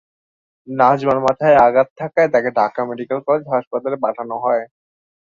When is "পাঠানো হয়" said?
4.03-4.63